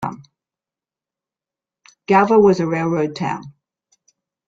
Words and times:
Galva 2.07 2.39
was 2.39 2.59
a 2.59 2.65
railroad 2.65 3.15
town. 3.15 3.53